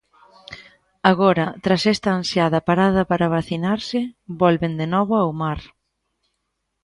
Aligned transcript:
Agora, 1.11 1.47
tras 1.63 1.81
esta 1.93 2.09
ansiada 2.19 2.59
parada 2.69 3.01
para 3.11 3.31
vacinarse, 3.37 3.99
volven 4.41 4.73
de 4.81 4.87
novo 4.93 5.13
ao 5.17 5.31
mar. 5.41 5.59